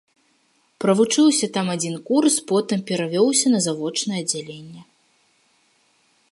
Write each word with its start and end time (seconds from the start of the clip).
Правучыўся 0.83 1.49
там 1.57 1.67
адзін 1.75 1.95
курс, 2.09 2.35
потым 2.53 2.79
перавёўся 2.89 3.47
на 3.55 3.59
завочнае 3.69 4.19
аддзяленне. 4.25 4.81